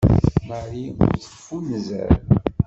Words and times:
Marie 0.47 0.89
ur 1.03 1.11
teffunzer. 1.19 2.09